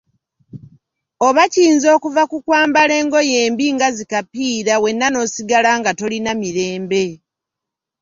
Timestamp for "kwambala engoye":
2.45-3.33